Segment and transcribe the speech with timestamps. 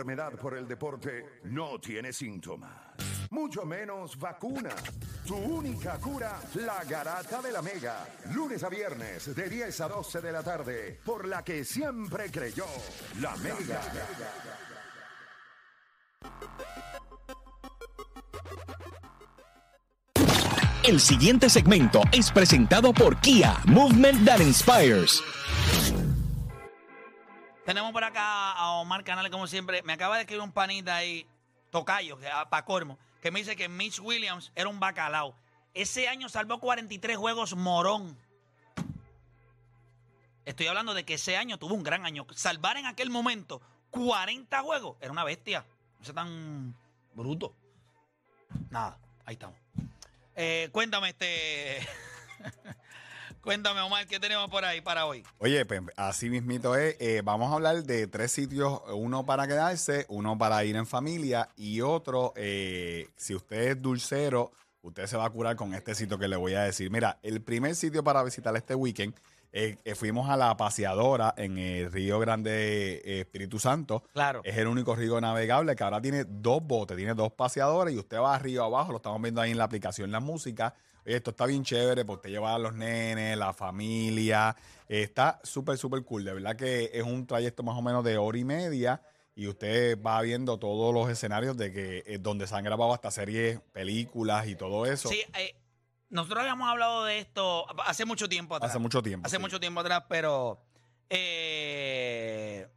[0.00, 2.70] enfermedad por el deporte no tiene síntomas,
[3.30, 4.70] mucho menos vacuna.
[5.26, 8.06] Tu única cura, la garata de la mega.
[8.32, 12.66] Lunes a viernes de 10 a 12 de la tarde, por la que siempre creyó,
[13.20, 13.80] la mega.
[20.84, 25.20] El siguiente segmento es presentado por Kia, Movement That Inspires.
[27.68, 29.82] Tenemos por acá a Omar Canales, como siempre.
[29.82, 31.26] Me acaba de escribir un panita ahí,
[31.68, 35.34] tocayo, para cormo, que me dice que Mitch Williams era un bacalao.
[35.74, 38.16] Ese año salvó 43 juegos morón.
[40.46, 42.26] Estoy hablando de que ese año tuvo un gran año.
[42.34, 43.60] Salvar en aquel momento
[43.90, 45.66] 40 juegos era una bestia.
[45.98, 46.74] No sea tan
[47.12, 47.54] bruto.
[48.70, 49.58] Nada, ahí estamos.
[50.36, 51.86] Eh, cuéntame, este.
[53.42, 55.24] cuéntame, Omar, ¿qué tenemos por ahí para hoy?
[55.38, 56.96] Oye, pues así mismito es.
[57.00, 61.48] eh, vamos a hablar de tres sitios, uno para quedarse, uno para ir en familia
[61.56, 66.18] y otro, eh, si usted es dulcero, usted se va a curar con este sitio
[66.18, 66.90] que le voy a decir.
[66.90, 69.14] Mira, el primer sitio para visitar este weekend,
[69.52, 74.02] eh, eh, fuimos a la paseadora en el Río Grande eh, Espíritu Santo.
[74.12, 74.42] Claro.
[74.44, 78.18] Es el único río navegable que ahora tiene dos botes, tiene dos paseadores y usted
[78.18, 80.74] va arriba abajo, lo estamos viendo ahí en la aplicación La Música.
[81.06, 84.54] Oye, esto está bien chévere porque usted lleva a los nenes, la familia.
[84.86, 86.24] Está súper, súper cool.
[86.24, 89.00] De verdad que es un trayecto más o menos de hora y media
[89.38, 93.12] y usted va viendo todos los escenarios de que eh, donde se han grabado hasta
[93.12, 95.08] series, películas y todo eso.
[95.08, 95.54] Sí, eh,
[96.10, 98.70] nosotros habíamos hablado de esto hace mucho tiempo atrás.
[98.70, 99.26] Hace mucho tiempo.
[99.26, 99.42] Hace sí.
[99.42, 100.60] mucho tiempo atrás, pero.
[101.10, 102.68] eh,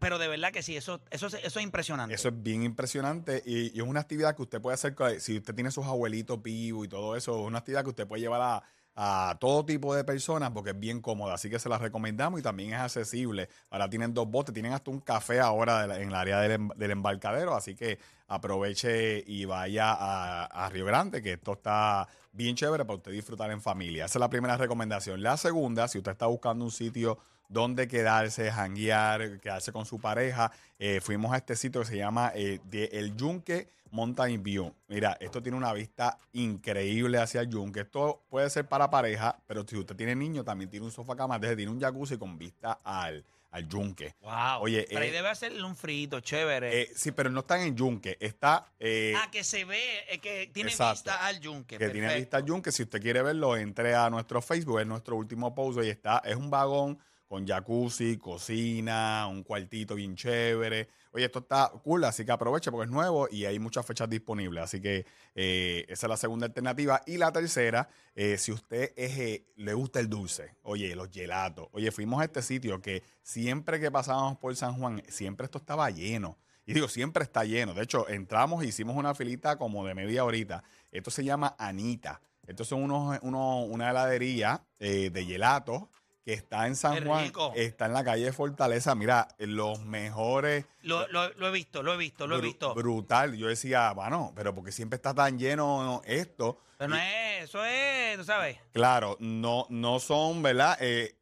[0.00, 2.14] pero de verdad que sí, eso, eso, es- eso es impresionante.
[2.14, 5.54] Eso es bien impresionante y, y es una actividad que usted puede hacer, si usted
[5.54, 8.62] tiene sus abuelitos vivos y todo eso, es una actividad que usted puede llevar a,
[9.30, 12.44] a todo tipo de personas porque es bien cómoda, así que se la recomendamos y
[12.44, 13.48] también es accesible.
[13.70, 16.90] Ahora tienen dos botes, tienen hasta un café ahora la- en el área del, del
[16.92, 17.98] embarcadero, así que
[18.28, 23.50] aproveche y vaya a, a Río Grande, que esto está bien chévere para usted disfrutar
[23.50, 24.04] en familia.
[24.04, 25.22] Esa es la primera recomendación.
[25.22, 27.18] La segunda, si usted está buscando un sitio
[27.48, 30.52] donde quedarse, janguear, quedarse con su pareja.
[30.78, 34.72] Eh, fuimos a este sitio que se llama eh, de El Yunque Mountain View.
[34.88, 37.80] Mira, esto tiene una vista increíble hacia el Yunque.
[37.80, 41.38] Esto puede ser para pareja, pero si usted tiene niño, también tiene un sofá cama,
[41.38, 44.14] desde tiene un jacuzzi con vista al, al Yunque.
[44.20, 44.60] Wow.
[44.60, 46.82] Oye, pero ahí eh, debe hacerle un frito chévere.
[46.82, 48.66] Eh, sí, pero no está en Yunque, está...
[48.78, 50.94] eh, ah, que se ve, eh, que tiene exacto.
[50.94, 51.78] vista al yunque.
[51.78, 52.20] que tiene perfecto.
[52.20, 52.72] vista al Yunque.
[52.72, 55.80] Si usted quiere verlo, entre a nuestro Facebook, es nuestro último post.
[55.82, 56.98] Y está, es un vagón
[57.28, 60.88] con jacuzzi, cocina, un cuartito bien chévere.
[61.12, 64.64] Oye, esto está cool, así que aproveche porque es nuevo y hay muchas fechas disponibles.
[64.64, 67.02] Así que eh, esa es la segunda alternativa.
[67.06, 71.68] Y la tercera, eh, si usted es, eh, le gusta el dulce, oye, los gelatos.
[71.72, 75.90] Oye, fuimos a este sitio que siempre que pasábamos por San Juan, siempre esto estaba
[75.90, 76.38] lleno.
[76.64, 77.72] Y digo, siempre está lleno.
[77.74, 80.62] De hecho, entramos e hicimos una filita como de media horita.
[80.92, 82.20] Esto se llama Anita.
[82.46, 85.82] Estos son unos, unos- una heladería eh, de gelatos
[86.28, 87.32] que está en San Juan.
[87.54, 88.94] Está en la calle de Fortaleza.
[88.94, 90.66] Mira, los mejores.
[90.82, 92.74] Lo, lo- lo he visto, lo he visto, lo he visto.
[92.74, 93.34] Brutal.
[93.34, 96.60] Yo decía, bueno, pero porque siempre está tan lleno esto.
[96.76, 98.58] Pero no es, eso es, tú sabes.
[98.74, 100.76] Claro, no, no son, ¿verdad?
[100.82, 101.16] Eh,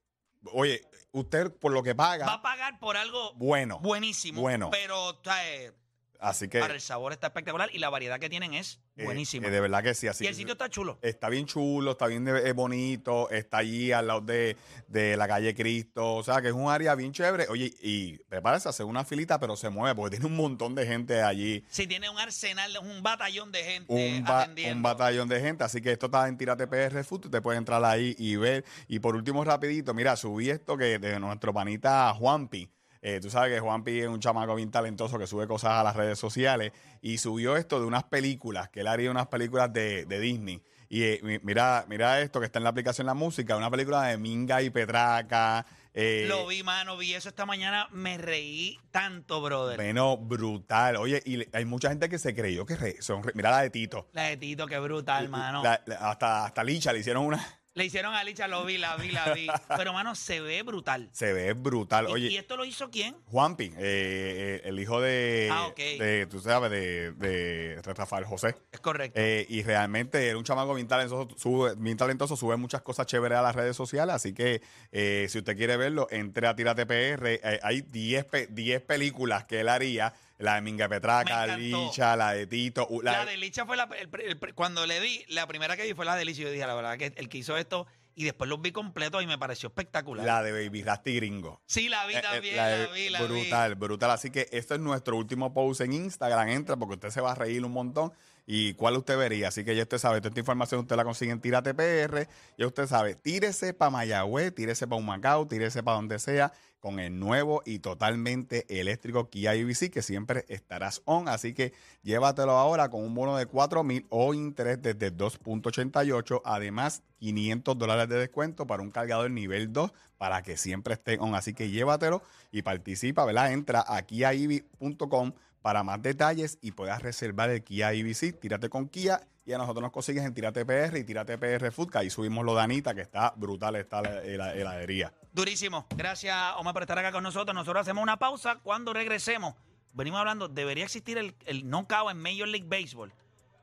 [0.53, 3.79] oye, usted por lo que paga, Va a pagar por algo bueno.
[3.79, 4.41] buenísimo.
[4.41, 4.71] Bueno.
[4.73, 5.73] Pero ¿sabes?
[6.21, 6.61] Así que.
[6.61, 9.47] para el sabor está espectacular y la variedad que tienen es eh, buenísima.
[9.49, 10.09] eh, de verdad que sí.
[10.09, 10.99] Así y el sitio está chulo.
[11.03, 14.57] Está bien chulo, está bien de- eh, bonito, está allí al lado de,
[14.89, 17.47] de la calle Cristo, o sea que es un área bien chévere.
[17.49, 20.87] Oye, y prepárese a hacer una filita, pero se mueve porque tiene un montón de
[20.87, 24.77] gente allí, Sí, tiene un arsenal, un batallón de gente un, ba- atendiendo.
[24.77, 27.85] un batallón de gente, así que esto está en Tírate PR Food, te puedes entrar
[27.85, 28.65] ahí y ver.
[28.89, 32.71] Y por último, rapidito, mira, subí esto que de nuestro panita Juanpi.
[33.09, 35.95] Eh, tú sabes que Juanpi es un chamaco bien talentoso que sube cosas a las
[35.95, 40.19] redes sociales y subió esto de unas películas, que él haría unas películas de, de
[40.19, 40.61] Disney.
[40.89, 44.03] Y eh, mi- mira, mira esto que está en la aplicación La Música, una película
[44.03, 45.65] de Minga y Petraca.
[45.95, 49.77] eh, Lo vi, mano, vi eso esta mañana, me reí tanto, brother.
[49.77, 50.97] Bueno, brutal.
[50.97, 53.23] Oye, y le- hay mucha gente que se creyó que re- son.
[53.23, 54.09] re- mira la de Tito.
[54.15, 55.63] La de Tito, qué brutal, mano.
[55.63, 57.41] La- la- hasta, hasta Licha le hicieron una.
[57.77, 59.47] Le hicieron a Licha, lo vi, la vi, la vi.
[59.77, 61.11] Pero, mano, se ve brutal.
[61.13, 62.07] Se ve brutal.
[62.09, 63.15] ¿Y- Oye, ¿Y, esto lo hizo quién?
[63.27, 65.77] Juanpi, eh, eh, el hijo de, Ah, ok.
[65.77, 68.55] de, tú sabes, de, de Rafael José.
[68.73, 69.21] Es correcto.
[69.23, 73.37] Eh, y realmente era un chamaco bien talentoso, sube, bien talentoso, sube muchas cosas chéveres
[73.37, 74.15] a las redes sociales.
[74.15, 77.27] Así que eh, si usted quiere verlo, entre a Tírate PR.
[77.27, 80.15] Eh, hay 10 pe- 10 películas que él haría.
[80.39, 81.85] La de Minga Petraca, Me encantó.
[81.87, 82.87] Licha, la de Tito.
[83.03, 83.89] La, la- de Licha fue la.
[83.99, 86.43] el- el- cuando le di, la primera que vi fue la de Licha.
[86.43, 89.23] y Yo dije, la verdad, que el que hizo esto y después los vi completos
[89.23, 90.25] y me pareció espectacular.
[90.27, 91.61] La de Baby Rasty Gringo.
[91.67, 94.11] sí, la vi Eh, eh, también, la la, de- vi, la brutal, brutal.
[94.11, 96.49] Así que esto es nuestro último post en Instagram.
[96.49, 98.13] Entra porque usted se va a reír un montón.
[98.47, 99.49] ¿Y cuál usted vería?
[99.49, 102.29] Así que ya usted sabe, toda esta información usted la consigue en Tírate PR.
[102.57, 107.19] Ya usted sabe, tírese para Mayagüez, tírese para Humacao, tírese para donde sea con el
[107.19, 111.29] nuevo y totalmente eléctrico Kia IBC que siempre estarás on.
[111.29, 111.73] Así que
[112.05, 116.43] llévatelo ahora con un bono de 4 mil o interés desde 2.88.
[116.45, 121.35] Además, 500 dólares de descuento para un cargador nivel 2 para que siempre esté on.
[121.35, 122.23] Así que llévatelo
[122.53, 123.53] y participa, ¿verdad?
[123.53, 125.33] Entra a kiaibi.com
[125.67, 128.39] para más detalles y puedas reservar el Kia IBC.
[128.39, 131.91] Tírate con Kia y a nosotros nos consigues en Tírate PR y Tírate PR Food,
[131.91, 135.13] que ahí subimos lo de Anita, que está brutal, está la, la heladería.
[135.33, 135.89] Durísimo.
[135.97, 137.53] Gracias, Omar, por estar acá con nosotros.
[137.53, 138.61] Nosotros hacemos una pausa.
[138.63, 139.57] Cuando regresemos,
[139.93, 143.13] venimos hablando, debería existir el, el knockout en Major League Baseball.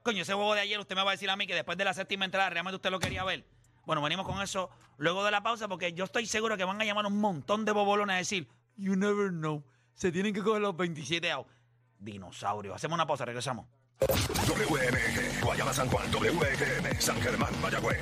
[0.01, 1.85] Coño, ese juego de ayer, usted me va a decir a mí que después de
[1.85, 3.45] la séptima entrada realmente usted lo quería ver.
[3.85, 6.83] Bueno, venimos con eso luego de la pausa porque yo estoy seguro que van a
[6.83, 9.63] llamar un montón de bobolones a decir, you never know,
[9.95, 11.62] se tienen que coger los 27 outs.
[12.03, 12.75] Dinosaurio.
[12.75, 13.65] Hacemos una pausa, regresamos.
[13.99, 17.99] WMG, Guayama San Juan, WGM, San Germán, Mayagüez.